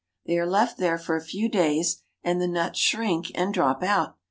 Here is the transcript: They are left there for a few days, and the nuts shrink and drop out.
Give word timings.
They 0.25 0.39
are 0.39 0.47
left 0.49 0.79
there 0.79 0.97
for 0.97 1.15
a 1.15 1.21
few 1.23 1.47
days, 1.47 2.01
and 2.23 2.41
the 2.41 2.47
nuts 2.47 2.79
shrink 2.79 3.31
and 3.35 3.53
drop 3.53 3.83
out. 3.83 4.15